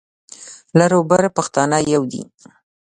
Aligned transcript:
لر 0.77 0.91
او 0.97 1.01
بر 1.09 1.23
پښتانه 1.37 1.77
يو 1.93 2.03
دي. 2.11 2.21